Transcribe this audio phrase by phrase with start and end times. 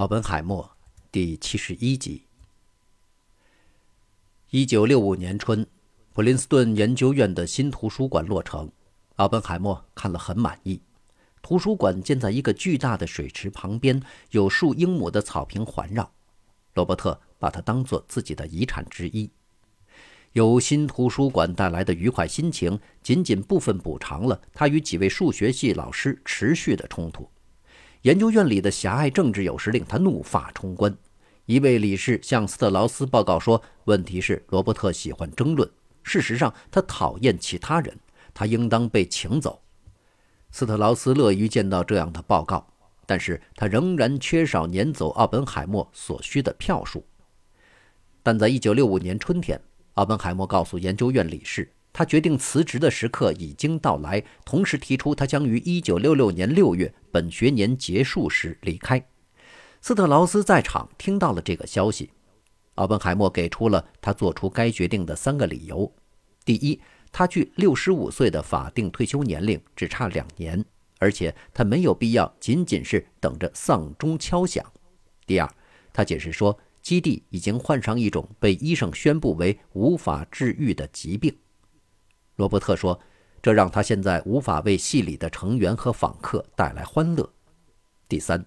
[0.00, 0.78] 奥本海默
[1.12, 2.22] 第七十一集。
[4.48, 5.66] 一九六五年春，
[6.14, 8.72] 普林斯顿研究院的新图书馆落成，
[9.16, 10.80] 奥本海默看了很满意。
[11.42, 16.10] 图书馆建在一个巨大的水池旁边，有数英亩的草坪环绕。
[16.72, 19.28] 罗伯特把它当做自己的遗产之一。
[20.32, 27.28] 由新图书馆带来的愉快心情，仅仅部分补偿了他与几位数学系老师持续的冲突。
[28.02, 30.96] 研究院里的狭隘政治有时令他怒发冲冠。
[31.44, 35.68] 一位理事向斯特劳斯报告说：“问题是罗伯特喜欢争论，
[36.02, 37.94] 事实上他讨厌其他人，
[38.32, 39.60] 他应当被请走。”
[40.50, 42.66] 斯特劳斯乐于见到这样的报告，
[43.04, 47.04] 但是他仍然缺少撵走奥本海默所需的票数。
[48.22, 49.60] 但在1965年春天，
[49.94, 59.04] 奥本海默告诉研究院理事，他决定辞职的时刻已经到来，同时提出他将于1966年6月本学年结束时离开。
[59.80, 62.10] 斯特劳斯在场听到了这个消息，
[62.76, 65.92] 奥本海默给出了他做出该决定的三个理由：
[66.44, 70.64] 第一，他距六十五岁的法定退休年龄只差两年，
[70.98, 74.64] 而且他没有必要仅仅是等着丧钟敲响。
[75.26, 75.50] 第二，
[75.92, 81.34] 他解释说，基地已经患上一种被医生宣布为无法治愈的疾病。
[82.40, 82.98] 罗伯特说，
[83.42, 87.30] 这让他现在无法为系里的成员和访客带来欢乐。
[88.08, 88.42] 第三，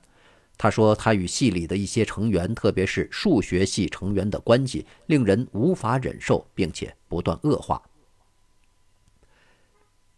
[0.58, 7.80] 他说他与系里的一些成员，特别是数学系成员的关系令人无法忍受，并且不断恶化。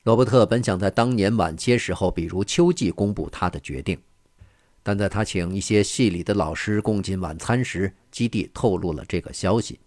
[0.03, 4.01] 罗伯特本想在当年晚些时候，比如秋季公布他的决定，
[4.83, 9.77] 但在他请一些系里的老师共进晚餐时，基地透露了这个消息。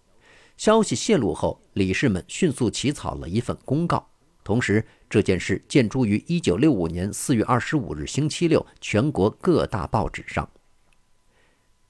[0.58, 4.06] 消息泄露后，理事们迅速起草了一份公告，
[4.44, 10.46] 同时这件事见诸于1965年4月25日星期六全国各大报纸上。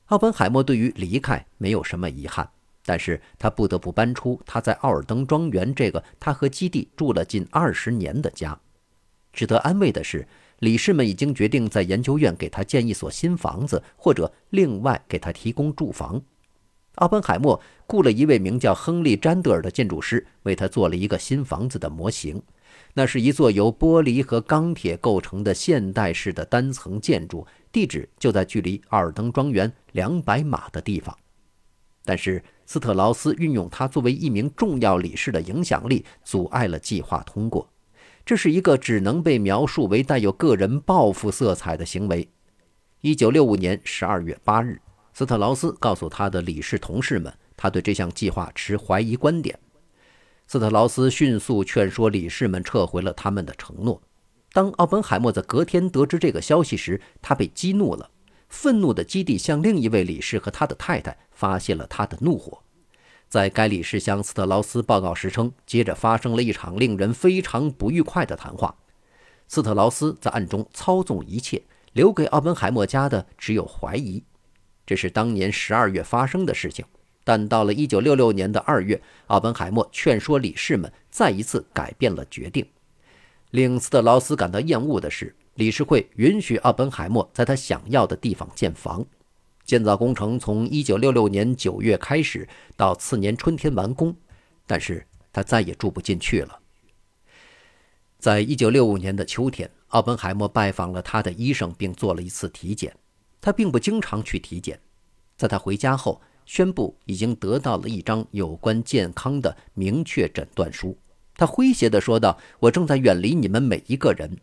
[0.06, 2.48] 奥本海默对于离开没有什么遗憾。
[2.84, 8.58] 但是他不得不搬出他在奥尔登庄园这个他和基地住了近二十年的家。
[9.30, 10.26] 值得安慰的是，
[10.60, 16.22] 理事们已经决定在研究院给他建一所新房子，或者另外给他提供住房。
[16.98, 22.42] 奥本海默雇了一位名叫亨利·詹德尔的建筑师，为他做了一个新房子的模型。
[22.94, 31.16] 那是一座由玻璃和钢铁构成的现代式的单层建筑，地址就在距离奥尔登庄园两百码的地方。
[32.04, 37.68] 但是斯特劳斯运用他作为一名重要理事的影响力，阻碍了计划通过。
[38.24, 42.28] 这是一个只能被描述为带有个人报复色彩的行为。
[43.00, 44.80] 一九六五年十二月八日，
[45.18, 49.58] 斯特劳斯告诉他的理事同事们，他对这项计划持怀疑观点。
[50.46, 54.00] 斯特劳斯迅速劝说理事们撤回了他们的承诺。
[54.52, 58.08] 当奥本海默在隔天得知这个消息时，他被激怒了。
[58.48, 62.62] 愤怒的基地向另一位理事和他的太太发泄了他的怒火。
[63.28, 68.72] 在该理事向斯特劳斯报告时称，接着发生了一场令人非常不愉快的谈话。
[69.48, 74.22] 斯特劳斯在暗中操纵一切，留给奥本海默家的只有怀疑。
[74.88, 76.82] 这是当年十二月发生的事情。
[77.22, 82.66] 但到了一九六六年的二月，奥本海默劝说理事们再一次改变了决定。
[83.50, 85.36] 令斯特劳斯感到厌恶的是。
[85.54, 89.04] 理事会允许奥本海默在他想要的地方建房，
[89.64, 94.14] 建造工程从一九六六年九月开始，到次年春天完工，
[94.68, 96.60] 但是他再也住不进去了。
[98.20, 102.94] 在一九六五年的秋天，奥本海默拜访了他的医生，并做了一次体检。
[103.40, 104.80] 他并不经常去体检，
[105.36, 110.98] 在他回家后，宣布已经得到了一张有关健康的明确诊断书。
[111.36, 114.38] 他诙谐地说道：“我正在远离你们每一个人。”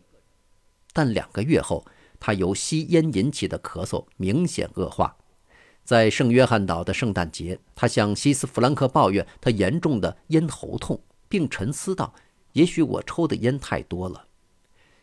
[0.94, 1.84] 但两个月后，
[2.18, 5.14] 他由吸烟引起的咳嗽明显恶化。
[5.84, 12.14] 在圣约翰岛的圣诞节，他向西斯弗兰克抱怨他严重的咽喉痛，并沉思道
[12.54, 14.26] ：“也许我抽的烟太多了。”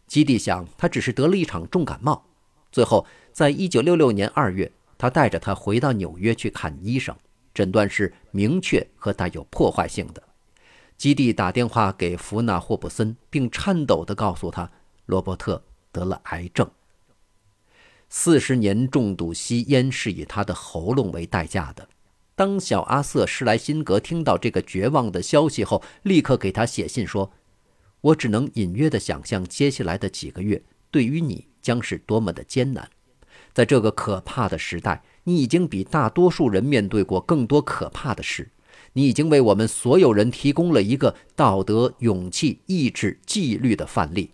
[0.08, 2.26] 基地想，他只是得了一场重感冒。
[2.74, 7.16] 最后，在一九六六年二月，他带着他回到纽约去看医生，
[7.54, 10.22] 诊断是明确和带有破坏性的。
[10.98, 14.70] 基地打电话给弗纳霍普森，并颤抖地告诉他
[15.06, 15.64] ：“罗伯特。”
[15.94, 16.68] 得了癌症。
[18.10, 21.88] 四十年重度吸烟是以他的喉咙为代价的。
[22.34, 27.32] 当小阿瑟·施莱辛格听到这个绝望的消息后，立刻给他写信说
[28.02, 32.88] ：“我只能隐约的想象接下来的几个月对于你将是多么的艰难。
[33.54, 38.52] 在这个可怕的时代，你已经比大多数人面对过更多可怕的事。
[38.94, 44.34] 你已经为我们所有人提供了一个道德、勇气、意志、纪律的范例。”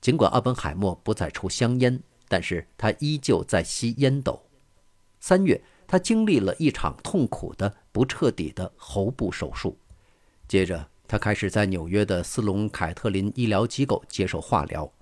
[0.00, 4.42] 尽管奥本海默不再抽香烟，但是他依旧在吸烟斗。
[5.20, 9.78] 三月，他经历了一场痛苦的、不彻底的喉部手术，
[10.48, 14.92] 接着他开始在纽约的斯隆凯特林医疗机构接受化疗。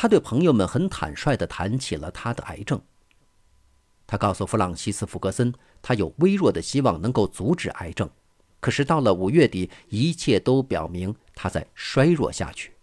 [0.00, 2.80] 他对朋友们很坦率地谈起了他的癌症。
[4.06, 5.52] 他告诉弗朗西斯·福格森，
[5.82, 8.08] 他有微弱的希望能够阻止癌症，
[8.60, 12.74] 可是到了五月底，一切都表明他在衰弱下去。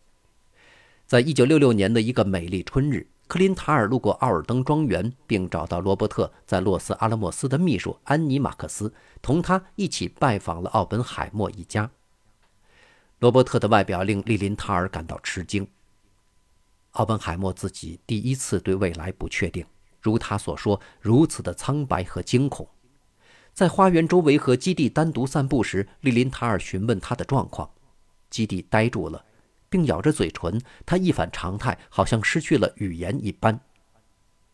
[1.08, 3.08] 在一九六六年的一个美丽春日。
[3.28, 11.90] 克林塔尔路过奥尔登庄园，并找到罗伯特在洛斯阿拉莫斯的秘书安妮·马克思，同他一起拜访了奥本海默一家。
[13.18, 15.68] 罗伯特的外表令利林塔尔感到吃惊。
[16.96, 19.66] 奥本海默自己第一次对未来不确定，
[20.02, 22.68] 如他所说，如此的苍白和惊恐。
[23.54, 27.70] 在花园周围和基地单独散步时，利林塔尔询问他的状况，
[28.30, 29.24] 基地呆住了。
[29.68, 33.60] 并咬着嘴唇，他一反常态，好像失去了语言一般。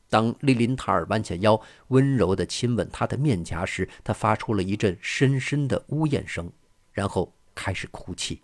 [0.10, 6.52] 当利林塔尔弯下腰，温柔地亲吻他的面颊时，他发出了一阵深深的呜咽声，
[6.92, 8.42] 然后开始哭泣。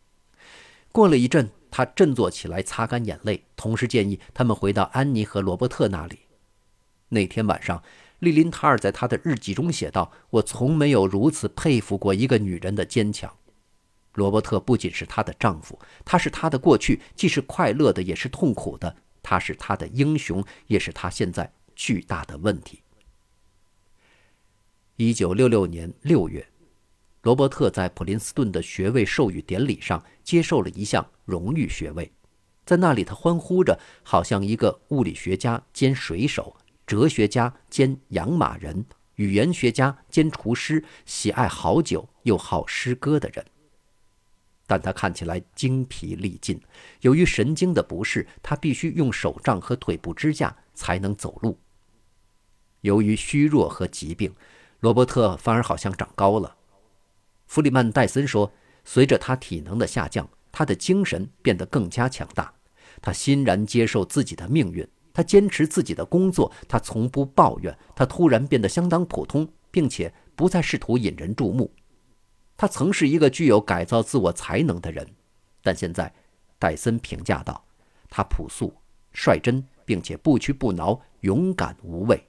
[0.91, 6.19] 过了一阵，他振作起来，擦干眼泪，同时建议他们回到安妮和罗伯特那里。
[7.09, 7.81] 那天晚上，
[8.19, 13.33] 利林塔尔在他的日记中写道：“我从没有如此佩服过一个女人的坚强。”
[14.15, 18.95] 罗伯特不仅是她的丈夫，他是她的过去，既是快乐的，也是痛苦的。
[19.21, 22.81] 他是她的英雄，也是她现在巨大的问题。
[24.95, 26.47] 一九六六年六月，
[27.23, 32.11] 罗伯特在普林斯顿的学位授予典礼上接受了一项荣誉学位，
[32.65, 36.55] 在那里他欢呼着，好像一个物理学家兼水手、
[36.85, 38.85] 哲学家兼养马人、
[39.15, 43.45] 语言学家兼厨师，喜爱好酒又好诗歌的人。
[44.69, 46.61] 但他看起来精疲力尽，
[46.99, 51.57] 由于神经的不适，他必须用手杖和腿部支架才能走路。
[52.81, 54.33] 由于虚弱和疾病，
[54.81, 56.56] 罗伯特反而好像长高了。
[57.47, 58.51] 弗里曼·戴森说
[58.85, 62.53] ：“随着他体能的下降，他的精神变得更加强大。
[63.01, 67.75] 他欣然接受自己的命运，他坚持自己的工作，他从不抱怨。
[67.95, 71.73] 他突然变得相当普通，并且不再试图引人注目。”
[72.57, 75.07] 他曾是一个具有改造自我才能的人，
[75.61, 76.13] 但现在，
[76.57, 77.63] 戴森评价道
[78.09, 78.73] ：“他朴素、
[79.13, 82.27] 率真，并且不屈不挠、勇敢无畏。”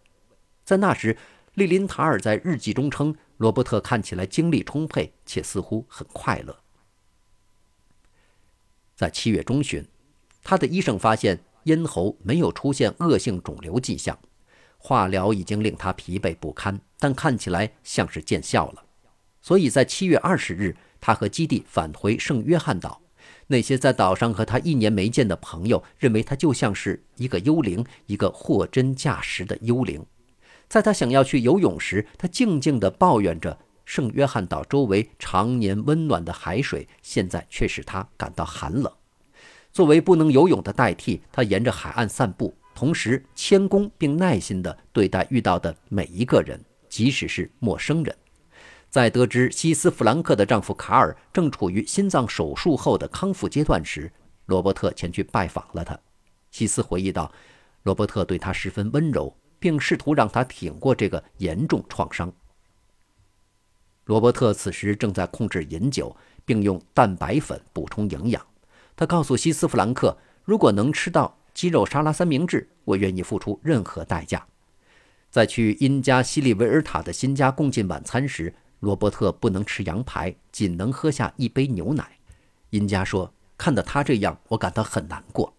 [0.64, 1.16] 在那时，
[1.54, 6.56] 利林塔尔在日记中称罗伯特看起来精力充沛，且似乎很快乐。
[8.94, 9.86] 在七月中旬，
[10.42, 14.18] 他的医生发现咽喉没有出现恶性肿瘤迹象，
[14.76, 18.84] 化疗已经令他疲惫不堪，但看起来像是见效了。
[19.40, 23.00] 所以在七月二十日，他和基地返回圣约翰岛。
[23.46, 30.04] 那些在岛上和他一年没见的朋友认为他就像是一个幽灵，一个货真价实的幽灵。
[30.68, 38.92] 在他想要去游泳时，他静静地抱怨着圣约翰岛周围常年温暖的海水，现在却使他感到寒冷。
[39.72, 48.14] 作为不能游泳的代替，他沿着海岸散步，同时谦恭并耐心地对待遇到的每一个人，即使是陌生人。
[48.90, 54.10] 在得知西斯·弗兰克的丈夫卡尔正处于心脏手术后的康复阶段时，
[54.46, 55.98] 罗伯特前去拜访了他。
[56.50, 57.30] 西斯回忆道
[57.84, 62.32] ：“罗伯特对他十分温柔，并试图让他挺过这个严重创伤。”
[64.06, 68.44] 罗伯特此时正在控制饮酒，并用蛋白粉补充营养。
[68.96, 74.46] 他告诉西斯·弗兰克：“如果能吃到鸡肉沙拉三明治，我愿意付出任何代价。”
[75.30, 82.18] 在去因加西利维尔塔的新家共进晚餐时，罗伯特不能吃羊排，仅能喝下一杯牛奶。
[82.70, 85.52] 因加说：“看到他这样，我感到很难过。”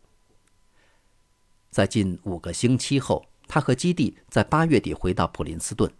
[1.70, 5.92] 在近五个星期后，他和基地在八月底回到普林斯顿。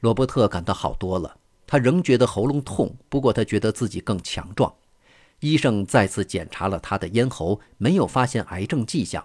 [0.00, 4.74] 罗伯特感到好多了，他仍觉得喉咙痛，不过他觉得自己更强壮。
[5.38, 9.24] 医生再次检查了他的咽喉，没有发现癌症迹象。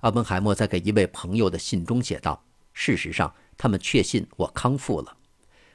[0.00, 2.42] 阿本海默在给一位朋友的信中写道
[2.72, 5.16] ：“事实上，他们确信我康复了。”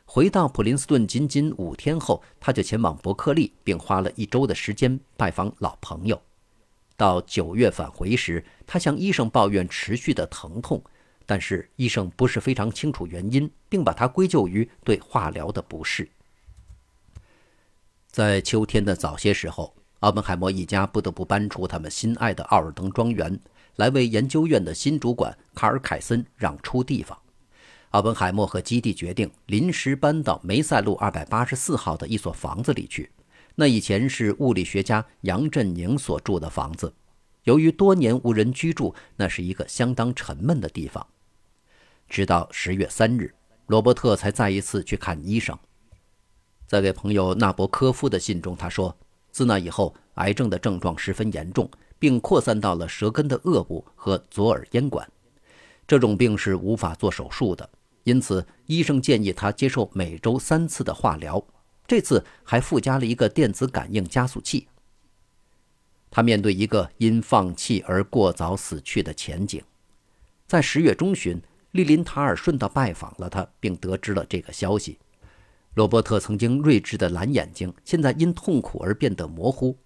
[0.05, 6.19] 回到普林斯顿仅仅五天后，他就前往伯克利，并花了一周的时间拜访老朋友。
[6.98, 10.83] 到九月返回时，他向医生抱怨持续的疼痛，
[11.29, 16.09] 但是医生不是非常清楚原因，并把它归咎于对化疗的不适。
[18.07, 23.39] 在秋天的早些时候，奥本海默一家不得不搬出他们心爱的奥尔登庄园，
[23.75, 27.15] 来为研究院的新主管卡尔凯森让出地方。
[27.91, 33.12] 奥本海默和基地决定临时搬到梅赛路二百八十四号的一所房子里去。
[33.53, 36.91] 那以前是物理学家杨振宁所住的房子。
[37.43, 41.05] 由于多年无人居住，那是一个相当沉闷的地方。
[42.10, 43.34] 直到十月三日，
[43.68, 45.58] 罗伯特才再一次去看医生。
[46.68, 48.96] 在给朋友纳博科夫的信中，他说
[49.32, 55.08] ：“自那以后，癌症的症状十分严重，并扩散到了舌根的颚部和左耳咽管。
[55.88, 57.68] 这种病是无法做手术的，
[58.04, 61.44] 因此医生建议他接受每周三次的化疗。
[61.88, 64.68] 这次还附加了一个电子感应加速器。”
[66.12, 69.62] 他面对一个因放弃而过早死去的前景，
[70.48, 71.39] 在十月中旬，
[71.71, 74.99] 利林塔尔顺道拜访了他，并得知了这个消息。
[75.75, 79.77] 罗伯特曾经睿智的蓝眼睛，现在因痛苦而变得模糊。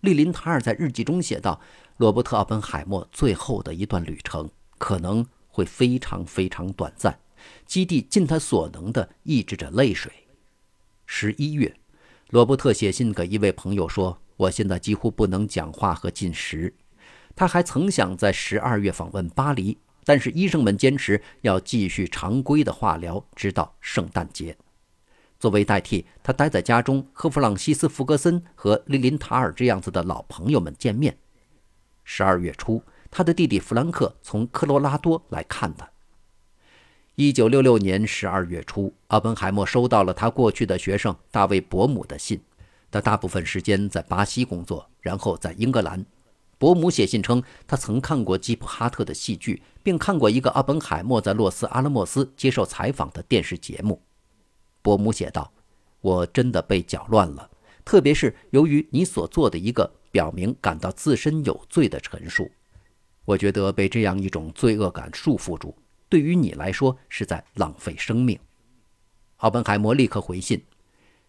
[0.00, 1.60] 利林塔尔在日记中写道
[1.98, 7.18] ：“罗伯特·奥本海默最后的一段旅程可能会非常非常短暂。”
[7.66, 10.12] 基地尽他所能地抑制着泪水。
[11.06, 11.74] 十一月，
[12.30, 14.18] 罗伯特写信给一位朋友说。
[14.38, 16.72] 我现在几乎不能讲话和进食。
[17.34, 19.76] 他还曾想在十二月访问巴黎，
[20.08, 24.56] 但是医生们坚持要继续常规的化疗，直到圣诞节。
[25.38, 31.14] 作为代替，他待在家中和弗朗西斯·福格森和利林塔尔这样子的老朋友们见面。
[32.04, 35.86] 十二月初，他的弟弟弗兰克从科罗拉多来看他。
[37.16, 42.40] 一九六六年十二月初，阿本海默收到了他过去的学生大卫·伯姆的信。
[42.90, 46.02] 他大部分时间在巴西工作，然后在英格兰。
[46.58, 54.02] 伯母写信称，他曾看过基普哈特的戏剧，并看过一个阿本海默在洛斯阿拉莫斯接受采访的电视节目。
[54.82, 55.52] 伯母写道
[56.02, 57.48] ：“我真的被搅乱了，
[57.84, 62.50] 特别是由于你所做的一个表明感到自身有罪的陈述。
[63.24, 65.76] 我觉得被这样一种罪恶感束缚住，
[66.08, 68.36] 对于你来说是在浪费生命。”
[69.38, 70.60] 奥本海默立刻回信。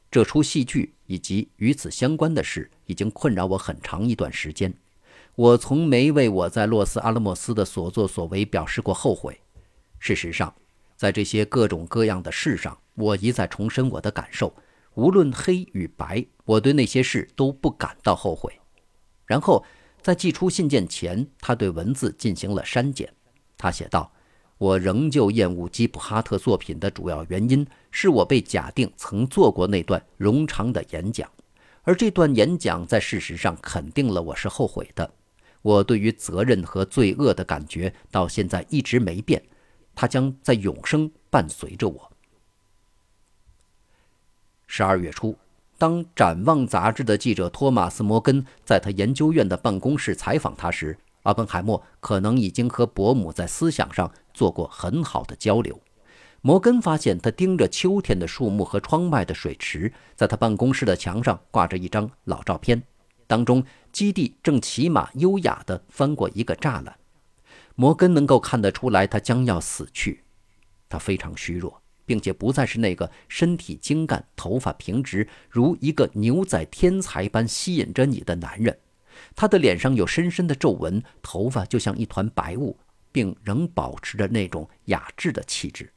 [0.09, 4.73] 这出戏剧以及与此相关的事已经困扰我很长一段时间。
[5.35, 9.39] 我从没为我在洛斯阿拉莫斯的所作所为表示过后悔。
[9.99, 10.53] 事实上，
[10.95, 14.53] 在这些各种各样的事上，我一再重申我的感受：
[14.95, 18.59] 无论黑与白，我对那些事都不感到后悔。
[19.25, 19.63] 然后，
[20.01, 23.13] 在寄出信件前，他对文字进行了删减。
[23.57, 24.11] 他写道。
[24.59, 31.31] 我仍旧厌恶基普哈特作品的主要原因是我被假定曾做过那段冗长的演讲，
[31.83, 35.09] 而这段演讲在事实上肯定了我是后悔的。
[35.61, 39.43] 我对于责任和罪恶的感觉到现在一直没变，
[39.93, 42.11] 它将在永生伴随着我。
[44.67, 45.35] 十二月初，
[45.77, 55.79] 当《展望》杂志的记者托马斯·摩根在他研究院的办公室采访他时，阿本海默可能已经和伯母在思想上做过很好的交流。
[56.41, 62.81] 摩根发现他盯着秋天的树木和窗外的水池，在他办公室的墙上挂着一张老照片，
[63.27, 63.61] 当中
[63.91, 66.97] 基地正骑马优雅地翻过一个栅栏。
[67.75, 70.23] 摩根能够看得出来，他将要死去。
[70.89, 78.77] 他非常虚弱，并且不再是那个身体精干、头发平直、如一个牛仔天才般吸引着你的男人。
[79.35, 82.77] 他的脸上有深深的皱纹，头发就像一团白雾，
[83.11, 85.91] 并仍保持着那种雅致的气质。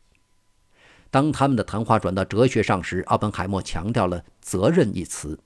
[1.11, 5.39] 当他们的谈话转到哲学上时，奥本海默强调了“责任”一词。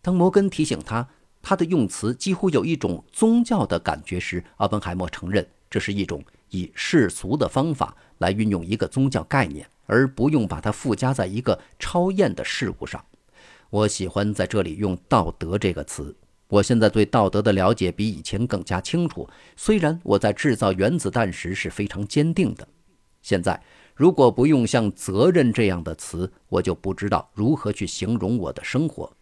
[0.00, 1.08] 当摩根提醒他
[1.42, 13.04] 他的用词几乎有一种宗教的感觉时，奥本海默承认这是一种以世俗的方法来运用一个宗教概念，而不用把它附加在一个超验的事物上。
[13.70, 16.14] 我喜欢在这里用“道德”这个词。
[16.48, 19.28] 我现在对道德的了解比以前更加清楚。
[19.54, 22.66] 虽然我在制造原子弹时是非常坚定的，
[23.20, 23.62] 现在
[23.94, 29.12] 如果不用像“责任”这样的词，我就不知道如何去形容我的生活。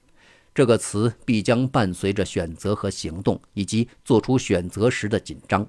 [0.56, 5.68] 这个词必将伴随着选择和行动，以及做出选择时的紧张。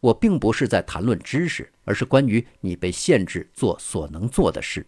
[0.00, 4.86] 我并不是在谈论知识，而是关于你被限制做所能做的事。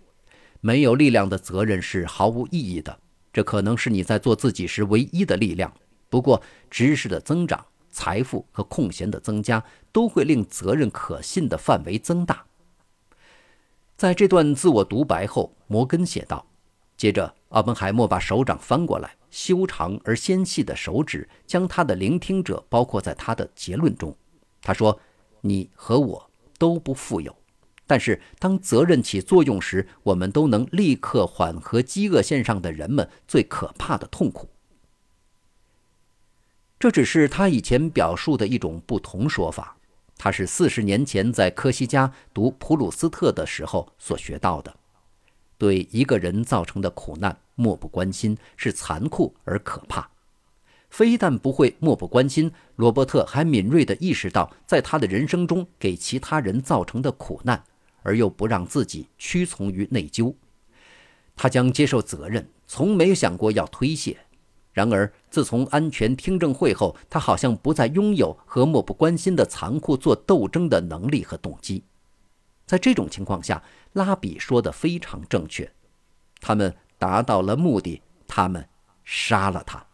[0.61, 3.01] 没有力量的责任是毫无意义的。
[3.33, 5.73] 这可能是你在做自己时唯一的力量。
[6.11, 12.45] 不过，知识的增长、财富和空闲的增加，都会令责任可信的范围增大。
[13.97, 16.47] 在这段自我独白后，摩根写道
[16.99, 24.15] ：“接着，奥本海默把手掌翻过来，修长而纤细的手指将他的聆听者包括在他的结论中。
[24.61, 24.99] 他说
[25.43, 27.35] ：‘你和我都不富有，
[27.87, 34.51] 但是当责任起作用时，我们都能立刻缓和饥饿线上的人们最可怕的痛苦。’”
[36.79, 39.77] 这只是他以前表述的一种不同说法。
[40.17, 44.75] 他是四十年前在科西嘉读普鲁斯特的时候所学到的。
[45.61, 50.09] 对一个人造成的苦难漠不关心，是残酷而可怕。
[50.89, 57.63] 非但不会漠不关心，罗伯特还敏锐地意识到，在他的人生中给其他人造成的苦难，
[58.03, 60.35] 而又不让自己屈从于内疚。
[61.37, 64.17] 他将接受责任，从没想过要推卸。
[64.73, 71.85] 然而，自从安全听证会后，他好像不再拥有和漠不关心的残酷做斗争的能力和动机。
[72.71, 73.61] 在这种情况下，
[73.95, 75.73] 拉比说的非常正确，
[76.41, 78.69] 他们达到了目的，他们
[79.03, 79.85] 杀了他。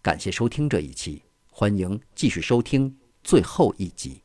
[0.00, 4.22] 感谢收听这一期，欢迎继续收听最后一集。